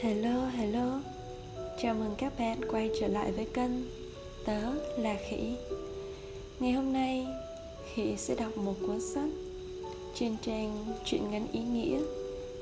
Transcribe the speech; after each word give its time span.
Hello, 0.00 0.46
hello. 0.46 1.00
Chào 1.82 1.94
mừng 1.94 2.14
các 2.18 2.32
bạn 2.38 2.60
quay 2.70 2.90
trở 3.00 3.06
lại 3.06 3.32
với 3.32 3.44
kênh 3.44 3.70
Tớ 4.44 4.60
là 4.98 5.16
Khỉ. 5.28 5.54
Ngày 6.60 6.72
hôm 6.72 6.92
nay, 6.92 7.26
Khỉ 7.94 8.16
sẽ 8.16 8.34
đọc 8.34 8.56
một 8.56 8.74
cuốn 8.86 9.00
sách 9.00 9.30
Trên 10.14 10.36
trang 10.42 10.84
truyện 11.04 11.30
ngắn 11.30 11.46
ý 11.52 11.60
nghĩa 11.60 12.00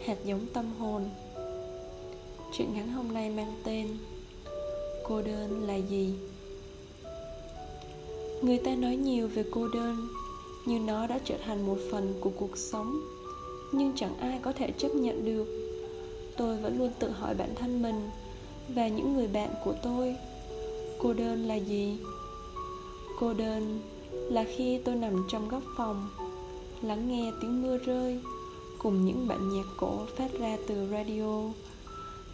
Hạt 0.07 0.17
giống 0.25 0.47
tâm 0.53 0.73
hồn. 0.79 1.03
Truyện 2.59 2.75
ngắn 2.75 2.89
hôm 2.89 3.15
nay 3.15 3.31
mang 3.31 3.53
tên 3.65 3.89
Cô 5.05 5.23
đơn 5.23 5.67
là 5.67 5.77
gì? 5.77 6.15
Người 8.43 8.59
ta 8.59 8.75
nói 8.75 8.97
nhiều 8.97 9.29
về 9.29 9.45
cô 9.51 9.69
đơn 9.69 10.09
Như 10.67 10.79
nó 10.79 11.07
đã 11.07 11.19
trở 11.25 11.37
thành 11.45 11.67
một 11.67 11.79
phần 11.91 12.15
của 12.21 12.31
cuộc 12.37 12.59
sống 12.59 13.01
Nhưng 13.73 13.93
chẳng 13.97 14.17
ai 14.21 14.39
có 14.43 14.53
thể 14.53 14.71
chấp 14.79 14.95
nhận 14.95 15.25
được 15.25 15.76
tôi 16.37 16.57
vẫn 16.57 16.79
luôn 16.79 16.91
tự 16.99 17.11
hỏi 17.11 17.35
bản 17.35 17.55
thân 17.55 17.83
mình 17.83 18.11
và 18.69 18.89
những 18.89 19.15
người 19.15 19.27
bạn 19.27 19.51
của 19.65 19.75
tôi. 19.83 20.17
Cô 20.99 21.13
đơn 21.13 21.49
là 21.49 21.55
gì? 21.55 21.99
Cô 23.21 23.35
đơn 23.35 23.81
là 24.11 24.45
khi 24.57 24.79
tôi 24.79 24.95
nằm 24.95 25.27
trong 25.29 25.49
góc 25.49 25.63
phòng, 25.77 26.09
lắng 26.83 27.09
nghe 27.09 27.33
tiếng 27.41 27.63
mưa 27.63 27.79
rơi 27.79 28.21
cùng 28.79 29.07
những 29.07 29.29
bản 29.29 29.49
nhạc 29.49 29.67
cổ 29.77 29.99
phát 30.17 30.33
ra 30.39 30.57
từ 30.67 30.89
radio. 30.91 31.43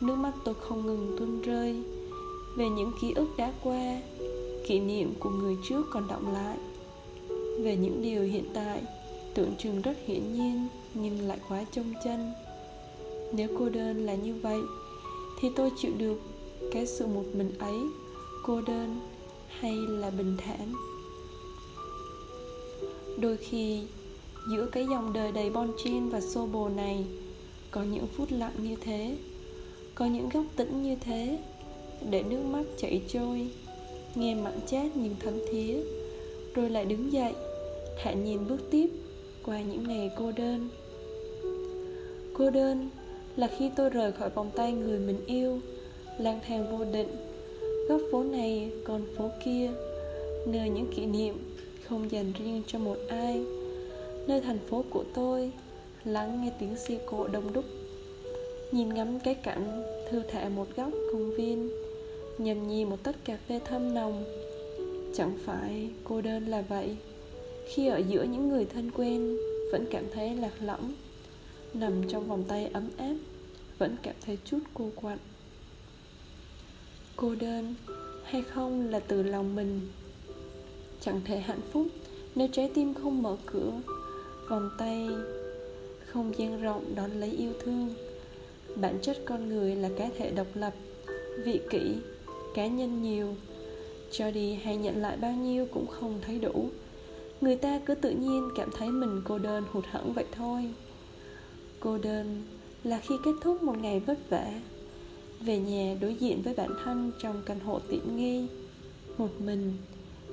Nước 0.01 0.15
mắt 0.15 0.33
tôi 0.45 0.55
không 0.55 0.87
ngừng 0.87 1.17
tuôn 1.19 1.43
rơi 1.43 1.83
về 2.57 2.69
những 2.69 2.93
ký 3.01 3.13
ức 3.13 3.29
đã 3.37 3.53
qua, 3.63 4.01
kỷ 4.67 4.81
niệm 4.81 5.15
của 5.19 5.31
người 5.31 5.57
trước 5.69 5.87
còn 5.91 6.09
động 6.09 6.33
lại. 6.33 6.57
Về 7.61 7.77
những 7.77 8.03
điều 8.03 8.23
hiện 8.23 8.45
tại, 8.55 8.83
tưởng 9.35 9.55
chừng 9.59 9.83
rất 9.83 9.97
hiển 10.07 10.35
nhiên 10.35 10.69
nhưng 10.95 11.29
lại 11.29 11.39
quá 11.49 11.65
trông 11.73 11.95
chân 12.05 12.33
nếu 13.33 13.49
cô 13.59 13.69
đơn 13.69 14.07
là 14.07 14.15
như 14.15 14.35
vậy, 14.43 14.61
thì 15.41 15.49
tôi 15.57 15.71
chịu 15.77 15.93
được 15.99 16.21
cái 16.73 16.87
sự 16.87 17.07
một 17.07 17.25
mình 17.35 17.59
ấy, 17.59 17.79
cô 18.43 18.61
đơn 18.61 19.01
hay 19.49 19.77
là 19.77 20.11
bình 20.11 20.37
thản? 20.39 20.73
Đôi 23.21 23.37
khi, 23.37 23.83
giữa 24.51 24.67
cái 24.73 24.87
dòng 24.91 25.13
đời 25.13 25.33
đầy 25.33 25.51
bon 25.51 25.73
chen 25.85 26.09
và 26.09 26.21
xô 26.21 26.47
bồ 26.47 26.69
này, 26.69 27.05
có 27.71 27.83
những 27.83 28.07
phút 28.07 28.29
lặng 28.31 28.55
như 28.59 28.77
thế, 28.81 29.17
có 29.95 30.07
những 30.07 30.29
góc 30.29 30.45
tĩnh 30.57 30.83
như 30.83 30.97
thế, 31.01 31.39
để 32.11 32.23
nước 32.23 32.43
mắt 32.51 32.63
chảy 32.79 33.03
trôi, 33.09 33.49
nghe 34.15 34.35
mặn 34.35 34.61
chát 34.67 34.87
nhưng 34.95 35.15
thấm 35.21 35.35
thía, 35.51 35.81
rồi 36.55 36.71
lại 36.71 36.85
đứng 36.85 37.13
dậy 37.13 37.33
thản 38.03 38.25
nhìn 38.25 38.49
bước 38.49 38.71
tiếp 38.71 38.91
qua 39.45 39.61
những 39.63 39.89
ngày 39.89 40.11
cô 40.19 40.33
đơn. 40.33 40.69
Cô 42.35 42.51
đơn 42.51 42.89
là 43.37 43.49
khi 43.59 43.71
tôi 43.77 43.91
rời 43.91 44.13
khỏi 44.13 44.31
vòng 44.31 44.51
tay 44.57 44.73
người 44.73 44.99
mình 44.99 45.27
yêu, 45.27 45.61
lang 46.19 46.41
thang 46.47 46.79
vô 46.79 46.85
định. 46.93 47.09
Góc 47.89 48.01
phố 48.13 48.23
này, 48.23 48.71
còn 48.85 49.03
phố 49.17 49.31
kia, 49.45 49.71
nơi 50.47 50.69
những 50.71 50.93
kỷ 50.97 51.07
niệm 51.07 51.35
không 51.85 52.11
dành 52.11 52.33
riêng 52.39 52.63
cho 52.67 52.79
một 52.79 52.97
ai. 53.09 53.45
Nơi 54.27 54.41
thành 54.41 54.59
phố 54.69 54.85
của 54.91 55.05
tôi, 55.15 55.53
lắng 56.05 56.41
nghe 56.45 56.53
tiếng 56.61 56.77
xe 56.77 56.99
cộ 57.07 57.27
đông 57.27 57.53
đúc. 57.53 57.65
Nhìn 58.73 58.95
ngắm 58.95 59.21
cái 59.21 59.35
cảnh 59.35 59.83
thư 60.11 60.23
thả 60.29 60.49
một 60.49 60.67
góc 60.77 60.91
công 61.13 61.31
viên, 61.31 61.71
nhầm 62.39 62.69
nhi 62.69 62.85
một 62.85 63.03
tách 63.03 63.25
cà 63.25 63.39
phê 63.49 63.61
thơm 63.65 63.95
nồng. 63.95 64.25
Chẳng 65.15 65.33
phải 65.45 65.91
cô 66.05 66.21
đơn 66.21 66.47
là 66.47 66.65
vậy, 66.69 66.97
khi 67.67 67.89
ở 67.89 67.99
giữa 68.09 68.23
những 68.23 68.49
người 68.49 68.65
thân 68.65 68.91
quen 68.97 69.37
vẫn 69.73 69.87
cảm 69.91 70.05
thấy 70.15 70.35
lạc 70.35 70.53
lõng 70.61 70.93
nằm 71.75 72.09
trong 72.09 72.29
vòng 72.29 72.45
tay 72.49 72.71
ấm 72.73 72.89
áp, 72.97 73.15
vẫn 73.79 73.97
cảm 74.03 74.15
thấy 74.21 74.39
chút 74.45 74.59
cô 74.75 74.91
quạnh. 74.95 75.19
Cô 77.17 77.35
đơn 77.35 77.75
hay 78.25 78.43
không 78.43 78.89
là 78.89 79.01
từ 79.01 79.23
lòng 79.23 79.55
mình. 79.55 79.81
Chẳng 81.01 81.21
thể 81.25 81.39
hạnh 81.39 81.61
phúc 81.73 81.87
nếu 82.35 82.49
trái 82.53 82.71
tim 82.75 82.95
không 82.95 83.23
mở 83.23 83.37
cửa. 83.47 83.73
Vòng 84.49 84.71
tay 84.79 85.09
không 86.07 86.33
gian 86.39 86.63
rộng 86.63 86.95
đón 86.95 87.11
lấy 87.21 87.31
yêu 87.31 87.53
thương. 87.61 87.95
Bản 88.77 88.99
chất 89.03 89.17
con 89.25 89.49
người 89.49 89.77
là 89.77 89.91
cá 89.99 90.09
thể 90.19 90.31
độc 90.31 90.47
lập, 90.55 90.73
vị 91.45 91.61
kỷ, 91.71 91.97
cá 92.55 92.67
nhân 92.67 93.03
nhiều. 93.03 93.35
Cho 94.11 94.31
đi 94.31 94.55
hay 94.55 94.77
nhận 94.77 95.03
lại 95.03 95.17
bao 95.17 95.33
nhiêu 95.33 95.67
cũng 95.73 95.87
không 95.87 96.21
thấy 96.27 96.39
đủ. 96.39 96.69
Người 97.41 97.57
ta 97.57 97.81
cứ 97.87 97.95
tự 97.95 98.11
nhiên 98.11 98.49
cảm 98.57 98.69
thấy 98.79 98.89
mình 98.89 99.23
cô 99.25 99.39
đơn 99.39 99.65
hụt 99.73 99.85
hẫng 99.91 100.13
vậy 100.13 100.25
thôi 100.33 100.71
cô 101.83 101.99
đơn 101.99 102.43
là 102.85 103.01
khi 103.03 103.15
kết 103.25 103.33
thúc 103.41 103.63
một 103.63 103.79
ngày 103.79 104.01
vất 104.01 104.19
vả. 104.31 104.53
Về 105.41 105.59
nhà 105.59 105.97
đối 106.01 106.15
diện 106.15 106.43
với 106.43 106.55
bản 106.55 106.71
thân 106.85 107.13
trong 107.23 107.43
căn 107.47 107.61
hộ 107.61 107.81
tiện 107.89 108.17
nghi, 108.17 108.47
một 109.19 109.29
mình, 109.39 109.73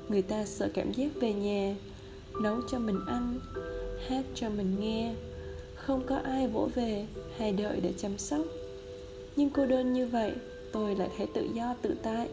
người 0.09 0.21
ta 0.21 0.45
sợ 0.45 0.69
cảm 0.73 0.91
giác 0.91 1.07
về 1.15 1.33
nhà, 1.33 1.75
nấu 2.41 2.57
cho 2.71 2.79
mình 2.79 2.99
ăn, 3.07 3.39
hát 4.07 4.25
cho 4.35 4.49
mình 4.49 4.75
nghe, 4.79 5.13
không 5.75 6.01
có 6.05 6.15
ai 6.15 6.47
vỗ 6.47 6.69
về 6.75 7.05
hay 7.37 7.51
đợi 7.51 7.79
để 7.83 7.93
chăm 7.97 8.17
sóc. 8.17 8.41
Nhưng 9.35 9.49
cô 9.49 9.65
đơn 9.65 9.93
như 9.93 10.07
vậy, 10.07 10.31
tôi 10.71 10.95
lại 10.95 11.09
thấy 11.17 11.27
tự 11.33 11.47
do 11.53 11.75
tự 11.81 11.95
tại. 12.03 12.29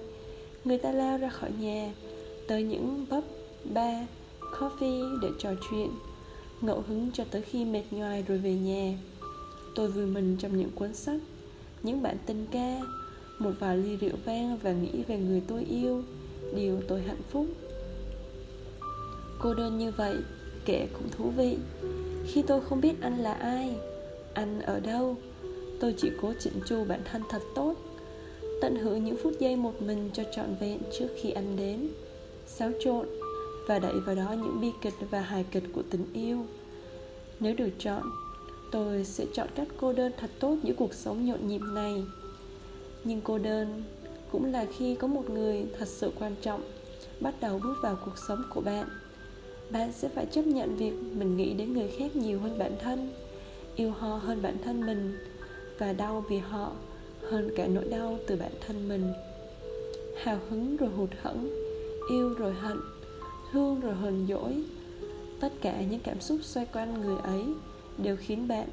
Người 0.64 0.78
ta 0.78 0.92
lao 0.92 1.18
ra 1.18 1.28
khỏi 1.28 1.50
nhà, 1.60 1.92
tới 2.48 2.62
những 2.62 3.06
pub, 3.10 3.24
bar, 3.74 3.96
coffee 4.40 5.20
để 5.20 5.28
trò 5.38 5.50
chuyện 5.70 5.90
ngẫu 6.60 6.84
hứng 6.88 7.10
cho 7.12 7.24
tới 7.30 7.42
khi 7.42 7.64
mệt 7.64 7.82
nhoài 7.90 8.24
rồi 8.28 8.38
về 8.38 8.54
nhà. 8.54 8.98
Tôi 9.74 9.88
vui 9.88 10.06
mình 10.06 10.36
trong 10.38 10.58
những 10.58 10.70
cuốn 10.74 10.94
sách, 10.94 11.20
Những 11.82 12.02
bản 12.02 12.16
tình 12.26 12.46
ca, 12.50 12.80
Một 13.38 13.50
vài 13.58 13.76
ly 13.76 13.96
rượu 13.96 14.16
vang 14.24 14.58
và 14.62 14.72
nghĩ 14.72 15.02
về 15.08 15.18
người 15.18 15.42
tôi 15.46 15.64
yêu, 15.64 16.02
Điều 16.56 16.80
tôi 16.88 17.02
hạnh 17.02 17.22
phúc. 17.30 17.46
Cô 19.38 19.54
đơn 19.54 19.78
như 19.78 19.90
vậy 19.90 20.16
Kể 20.64 20.86
cũng 20.92 21.10
thú 21.10 21.30
vị. 21.30 21.56
Khi 22.26 22.42
tôi 22.42 22.60
không 22.60 22.80
biết 22.80 22.94
anh 23.00 23.18
là 23.18 23.32
ai, 23.32 23.76
Anh 24.34 24.60
ở 24.60 24.80
đâu, 24.80 25.16
Tôi 25.80 25.94
chỉ 25.98 26.10
cố 26.22 26.32
chỉnh 26.40 26.60
chu 26.66 26.84
bản 26.84 27.00
thân 27.04 27.22
thật 27.28 27.42
tốt, 27.54 27.74
Tận 28.60 28.76
hưởng 28.76 29.04
những 29.04 29.16
phút 29.22 29.32
giây 29.38 29.56
một 29.56 29.82
mình 29.82 30.10
cho 30.12 30.22
trọn 30.36 30.54
vẹn 30.60 30.78
trước 30.98 31.08
khi 31.22 31.30
anh 31.30 31.56
đến. 31.56 31.88
Xáo 32.46 32.70
trộn 32.80 33.06
và 33.66 33.78
đẩy 33.78 34.00
vào 34.00 34.14
đó 34.14 34.32
những 34.32 34.60
bi 34.60 34.70
kịch 34.82 34.94
và 35.10 35.20
hài 35.20 35.44
kịch 35.50 35.64
của 35.72 35.82
tình 35.90 36.06
yêu. 36.12 36.46
Nếu 37.40 37.54
được 37.54 37.70
chọn, 37.78 38.02
Tôi 38.70 39.04
sẽ 39.04 39.26
chọn 39.32 39.48
cách 39.54 39.68
cô 39.80 39.92
đơn 39.92 40.12
thật 40.18 40.30
tốt 40.40 40.56
giữa 40.62 40.74
cuộc 40.78 40.94
sống 40.94 41.26
nhộn 41.26 41.48
nhịp 41.48 41.60
này. 41.74 42.04
Nhưng 43.04 43.20
cô 43.20 43.38
đơn 43.38 43.82
cũng 44.32 44.52
là 44.52 44.66
khi 44.78 44.94
có 44.94 45.06
một 45.06 45.30
người 45.30 45.66
thật 45.78 45.88
sự 45.88 46.10
quan 46.18 46.34
trọng 46.42 46.62
Bắt 47.20 47.34
đầu 47.40 47.60
bước 47.62 47.74
vào 47.82 47.98
cuộc 48.04 48.18
sống 48.28 48.42
của 48.50 48.60
bạn. 48.60 48.88
Bạn 49.70 49.92
sẽ 49.92 50.08
phải 50.08 50.26
chấp 50.26 50.46
nhận 50.46 50.76
việc 50.76 50.92
mình 51.12 51.36
nghĩ 51.36 51.54
đến 51.54 51.72
người 51.72 51.88
khác 51.98 52.16
nhiều 52.16 52.38
hơn 52.38 52.58
bản 52.58 52.72
thân, 52.80 53.12
Yêu 53.76 53.90
họ 53.90 54.08
hơn 54.08 54.42
bản 54.42 54.56
thân 54.64 54.86
mình, 54.86 55.18
Và 55.78 55.92
đau 55.92 56.24
vì 56.28 56.38
họ 56.38 56.72
hơn 57.28 57.50
cả 57.56 57.66
nỗi 57.66 57.84
đau 57.84 58.18
từ 58.26 58.36
bản 58.36 58.52
thân 58.66 58.88
mình. 58.88 59.12
Hào 60.22 60.38
hứng 60.50 60.76
rồi 60.76 60.90
hụt 60.90 61.10
hẫng, 61.22 61.50
Yêu 62.10 62.34
rồi 62.34 62.52
hận 62.52 62.78
Thương 63.52 63.80
rồi 63.80 63.94
hờn 63.94 64.26
dỗi. 64.28 64.62
Tất 65.40 65.52
cả 65.60 65.82
những 65.90 66.00
cảm 66.00 66.20
xúc 66.20 66.38
xoay 66.42 66.66
quanh 66.66 67.00
người 67.00 67.16
ấy 67.22 67.44
đều 67.98 68.16
khiến 68.16 68.48
bạn 68.48 68.68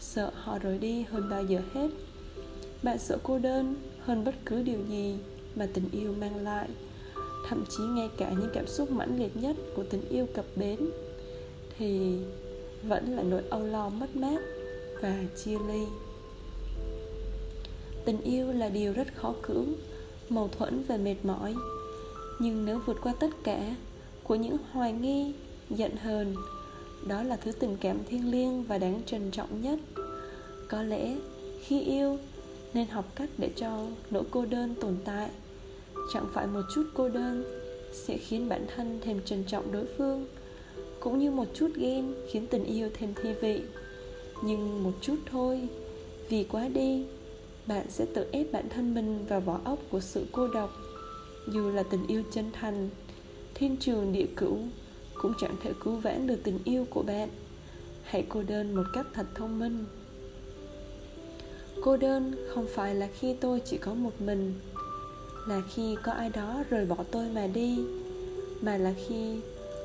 sợ 0.00 0.30
họ 0.34 0.58
rời 0.58 0.78
đi 0.78 1.02
hơn 1.02 1.30
bao 1.30 1.44
giờ 1.44 1.60
hết. 1.74 1.88
Bạn 2.82 2.98
sợ 2.98 3.18
cô 3.22 3.38
đơn 3.38 3.74
hơn 4.00 4.24
bất 4.24 4.34
cứ 4.46 4.62
điều 4.62 4.78
gì 4.88 5.14
mà 5.56 5.68
tình 5.74 5.88
yêu 5.92 6.14
mang 6.20 6.44
lại, 6.44 6.68
thậm 7.48 7.64
chí 7.68 7.82
ngay 7.82 8.08
cả 8.16 8.30
những 8.30 8.50
cảm 8.52 8.66
xúc 8.66 8.90
mãnh 8.90 9.18
liệt 9.18 9.36
nhất 9.36 9.56
của 9.76 9.84
tình 9.90 10.08
yêu 10.08 10.26
cập 10.34 10.44
bến 10.56 10.78
thì 11.78 12.18
vẫn 12.82 13.16
là 13.16 13.22
nỗi 13.22 13.42
âu 13.50 13.62
lo 13.62 13.88
mất 13.88 14.16
mát 14.16 14.40
và 15.02 15.22
chia 15.44 15.58
ly. 15.68 15.84
Tình 18.04 18.20
yêu 18.20 18.52
là 18.52 18.68
điều 18.68 18.92
rất 18.92 19.14
khó 19.14 19.34
cưỡng, 19.42 19.74
mâu 20.28 20.48
thuẫn 20.48 20.82
và 20.88 20.96
mệt 20.96 21.16
mỏi. 21.22 21.54
Nhưng 22.40 22.64
nếu 22.64 22.80
vượt 22.86 22.96
qua 23.02 23.14
tất 23.20 23.30
cả 23.44 23.76
của 24.30 24.36
những 24.36 24.56
hoài 24.72 24.92
nghi, 24.92 25.32
giận 25.70 25.96
hờn. 25.96 26.34
Đó 27.06 27.22
là 27.22 27.36
thứ 27.36 27.52
tình 27.52 27.76
cảm 27.80 27.98
thiêng 28.08 28.30
liêng 28.30 28.62
và 28.62 28.78
đáng 28.78 29.02
trân 29.06 29.30
trọng 29.30 29.62
nhất. 29.62 29.78
Có 30.68 30.82
lẽ 30.82 31.16
khi 31.60 31.80
yêu, 31.80 32.18
nên 32.74 32.86
học 32.86 33.04
cách 33.14 33.28
để 33.38 33.50
cho 33.56 33.86
nỗi 34.10 34.22
cô 34.30 34.46
đơn 34.46 34.74
tồn 34.80 34.96
tại. 35.04 35.28
Chẳng 36.12 36.26
phải 36.32 36.46
một 36.46 36.60
chút 36.74 36.82
cô 36.94 37.08
đơn 37.08 37.44
sẽ 37.92 38.18
khiến 38.18 38.48
bản 38.48 38.66
thân 38.76 38.98
thêm 39.02 39.20
trân 39.24 39.44
trọng 39.44 39.72
đối 39.72 39.84
phương, 39.98 40.26
cũng 41.00 41.18
như 41.18 41.30
một 41.30 41.46
chút 41.54 41.70
ghen 41.74 42.14
khiến 42.30 42.46
tình 42.50 42.64
yêu 42.64 42.90
thêm 42.94 43.14
thi 43.22 43.32
vị. 43.32 43.60
Nhưng 44.44 44.82
một 44.82 44.92
chút 45.00 45.16
thôi, 45.30 45.68
vì 46.28 46.44
quá 46.44 46.68
đi, 46.68 47.04
bạn 47.66 47.86
sẽ 47.88 48.06
tự 48.14 48.26
ép 48.32 48.52
bản 48.52 48.68
thân 48.68 48.94
mình 48.94 49.24
vào 49.28 49.40
vỏ 49.40 49.60
ốc 49.64 49.78
của 49.90 50.00
sự 50.00 50.26
cô 50.32 50.48
độc. 50.48 50.70
Dù 51.52 51.70
là 51.70 51.82
tình 51.82 52.06
yêu 52.06 52.22
chân 52.32 52.44
thành 52.52 52.88
thiên 53.60 53.76
trường 53.76 54.12
địa 54.12 54.26
cửu 54.36 54.58
cũng 55.14 55.32
chẳng 55.40 55.56
thể 55.62 55.72
cứu 55.84 55.96
vãn 55.96 56.26
được 56.26 56.36
tình 56.44 56.58
yêu 56.64 56.86
của 56.90 57.02
bạn. 57.02 57.28
Hãy 58.02 58.24
cô 58.28 58.42
đơn 58.42 58.74
một 58.74 58.82
cách 58.92 59.06
thật 59.14 59.26
thông 59.34 59.58
minh. 59.58 59.84
Cô 61.82 61.96
đơn 61.96 62.34
không 62.48 62.66
phải 62.74 62.94
là 62.94 63.08
khi 63.18 63.34
tôi 63.40 63.62
chỉ 63.64 63.78
có 63.78 63.94
một 63.94 64.20
mình, 64.20 64.54
là 65.48 65.62
khi 65.74 65.96
có 66.02 66.12
ai 66.12 66.30
đó 66.30 66.64
rời 66.70 66.86
bỏ 66.86 66.96
tôi 67.10 67.28
mà 67.34 67.46
đi, 67.46 67.78
mà 68.60 68.76
là 68.76 68.94
khi 69.08 69.40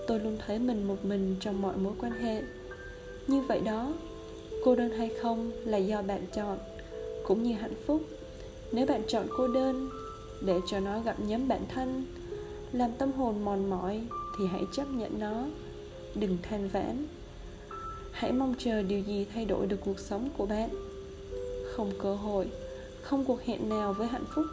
tôi 0.07 0.19
luôn 0.19 0.38
thấy 0.45 0.60
mình 0.60 0.88
một 0.88 1.06
mình 1.06 1.36
trong 1.39 1.62
mọi 1.62 1.77
mối 1.77 1.94
quan 2.00 2.12
hệ. 2.12 2.42
Như 3.27 3.42
vậy 3.42 3.62
đó, 3.66 3.94
cô 4.63 4.75
đơn 4.75 4.92
hay 4.92 5.12
không 5.22 5.51
là 5.66 5.77
do 5.77 6.01
bạn 6.01 6.22
chọn, 6.36 6.57
cũng 7.24 7.44
như 7.44 7.54
hạnh 7.54 7.75
phúc. 7.86 8.01
Nếu 8.72 8.86
bạn 8.86 9.01
chọn 9.07 9.27
cô 9.38 9.48
đơn 9.48 9.89
để 10.42 10.60
cho 10.68 10.80
nó 10.80 11.01
gặm 11.01 11.27
nhấm 11.27 11.48
bản 11.48 11.62
thân 11.74 12.06
làm 12.77 12.92
tâm 12.98 13.12
hồn 13.12 13.45
mòn 13.45 13.69
mỏi 13.69 14.01
thì 14.38 14.45
hãy 14.48 14.62
chấp 14.72 14.86
nhận 14.92 15.19
nó. 15.19 15.45
Đừng 16.16 16.38
than 16.44 16.68
vãn. 16.68 17.07
Hãy 18.12 18.31
mong 18.31 18.56
chờ 18.57 18.81
điều 18.81 19.00
gì 19.00 19.25
thay 19.33 19.45
đổi 19.45 19.68
được 19.68 19.80
cuộc 19.86 20.00
sống 20.00 20.30
của 20.38 20.45
bạn. 20.45 20.69
Không 21.75 21.92
cơ 22.00 22.16
hội, 22.16 22.48
không 23.01 23.25
cuộc 23.25 23.42
hẹn 23.42 23.69
nào 23.69 23.94
với 23.94 24.07
hạnh 24.07 24.25
phúc, 24.36 24.45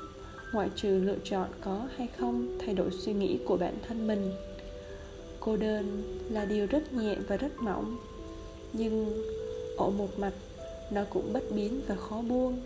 ngoại 0.54 0.70
trừ 0.76 0.88
lựa 0.88 1.18
chọn 1.24 1.48
có 1.60 1.80
hay 1.96 2.08
không 2.18 2.58
thay 2.58 2.74
đổi 2.74 2.90
suy 2.90 3.12
nghĩ 3.12 3.38
của 3.46 3.56
bản 3.56 3.74
thân 3.88 4.06
mình. 4.06 4.32
Cô 5.40 5.56
đơn 5.56 6.02
là 6.30 6.44
điều 6.44 6.66
rất 6.66 6.92
nhẹ 6.92 7.16
và 7.28 7.36
rất 7.36 7.58
mỏng, 7.58 7.96
nhưng 8.72 9.24
ở 9.78 9.90
một 9.90 10.18
mặt, 10.18 10.32
nó 10.90 11.02
cũng 11.10 11.32
bất 11.32 11.42
biến 11.54 11.80
và 11.88 11.94
khó 11.94 12.22
buông. 12.28 12.62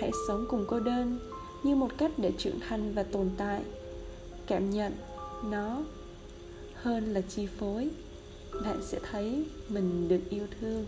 Hãy 0.00 0.10
sống 0.28 0.46
cùng 0.50 0.64
cô 0.68 0.80
đơn 0.80 1.18
như 1.62 1.74
một 1.74 1.90
cách 1.98 2.10
để 2.16 2.32
trưởng 2.38 2.60
thành 2.68 2.92
và 2.94 3.02
tồn 3.02 3.30
tại 3.36 3.62
cảm 4.46 4.70
nhận 4.70 4.92
nó 5.44 5.82
hơn 6.74 7.12
là 7.14 7.20
chi 7.20 7.46
phối 7.58 7.90
bạn 8.64 8.82
sẽ 8.82 8.98
thấy 9.10 9.44
mình 9.68 10.08
được 10.08 10.20
yêu 10.30 10.46
thương. 10.60 10.86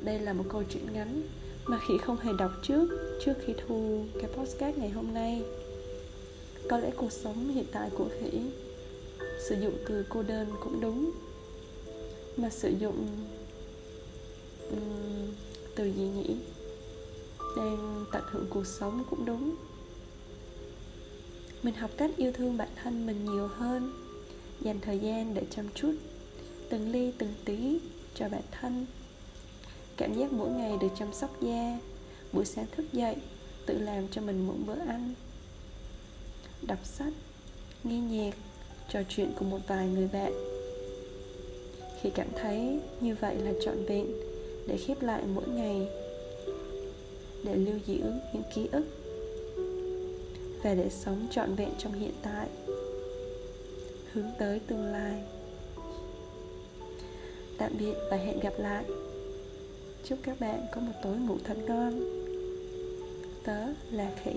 Đây 0.00 0.18
là 0.18 0.32
một 0.32 0.44
câu 0.48 0.62
chuyện 0.70 0.92
ngắn 0.92 1.22
mà 1.64 1.78
khỉ 1.88 1.98
không 1.98 2.16
hề 2.16 2.32
đọc 2.38 2.50
trước 2.62 2.88
trước 3.24 3.34
khi 3.46 3.54
thu 3.66 4.04
cái 4.20 4.30
podcast 4.36 4.78
ngày 4.78 4.90
hôm 4.90 5.14
nay. 5.14 5.42
Có 6.68 6.78
lẽ 6.78 6.90
cuộc 6.96 7.12
sống 7.12 7.48
hiện 7.48 7.66
tại 7.72 7.90
của 7.98 8.08
khỉ 8.20 8.40
sử 9.48 9.56
dụng 9.60 9.74
từ 9.88 10.04
cô 10.08 10.22
đơn 10.22 10.46
cũng 10.60 10.80
đúng 10.80 11.10
mà 12.36 12.50
sử 12.50 12.70
dụng 12.80 13.06
um, 14.70 15.34
từ 15.74 15.84
gì 15.84 16.02
nhỉ? 16.02 16.36
Đang 17.56 18.04
tận 18.12 18.22
hưởng 18.26 18.46
cuộc 18.50 18.66
sống 18.66 19.04
cũng 19.10 19.24
đúng 19.24 19.54
mình 21.62 21.74
học 21.74 21.90
cách 21.96 22.10
yêu 22.16 22.32
thương 22.32 22.56
bản 22.56 22.68
thân 22.82 23.06
mình 23.06 23.24
nhiều 23.24 23.46
hơn. 23.46 23.92
Dành 24.60 24.80
thời 24.80 24.98
gian 24.98 25.34
để 25.34 25.42
chăm 25.50 25.68
chút, 25.74 25.94
từng 26.68 26.92
ly, 26.92 27.12
từng 27.18 27.34
tí 27.44 27.78
cho 28.14 28.28
bản 28.28 28.42
thân. 28.50 28.86
Cảm 29.96 30.14
giác 30.14 30.32
mỗi 30.32 30.50
ngày 30.50 30.72
được 30.80 30.88
chăm 30.98 31.12
sóc 31.12 31.42
da, 31.42 31.78
buổi 32.32 32.44
sáng 32.44 32.66
thức 32.76 32.86
dậy, 32.92 33.16
tự 33.66 33.78
làm 33.78 34.08
cho 34.08 34.22
mình 34.22 34.46
một 34.46 34.54
bữa 34.66 34.78
ăn. 34.78 35.14
Đọc 36.62 36.78
sách, 36.84 37.12
nghe 37.84 37.98
nhạc, 38.00 38.34
trò 38.88 39.00
chuyện 39.08 39.32
cùng 39.38 39.50
một 39.50 39.60
vài 39.68 39.88
người 39.88 40.08
bạn. 40.12 40.32
Khi 42.02 42.10
cảm 42.14 42.28
thấy 42.36 42.80
như 43.00 43.16
vậy 43.20 43.36
là 43.36 43.52
trọn 43.64 43.86
vẹn, 43.86 44.06
để 44.66 44.76
khép 44.76 45.02
lại 45.02 45.22
mỗi 45.34 45.48
ngày. 45.48 45.88
Để 47.44 47.54
lưu 47.54 47.78
giữ 47.86 48.02
những 48.32 48.42
ký 48.54 48.68
ức 48.72 48.99
và 50.62 50.74
để 50.74 50.90
sống 50.90 51.26
trọn 51.30 51.54
vẹn 51.54 51.70
trong 51.78 51.92
hiện 51.92 52.14
tại. 52.22 52.48
Hướng 54.12 54.30
tới 54.38 54.60
tương 54.66 54.84
lai. 54.84 55.22
Tạm 57.58 57.72
biệt 57.78 57.94
và 58.10 58.16
hẹn 58.16 58.40
gặp 58.40 58.52
lại. 58.58 58.84
Chúc 60.04 60.18
các 60.22 60.40
bạn 60.40 60.66
có 60.74 60.80
một 60.80 60.92
tối 61.02 61.16
ngủ 61.16 61.36
thật 61.44 61.56
ngon. 61.66 62.00
Tớ 63.44 63.66
là 63.90 64.12
khỉ. 64.24 64.32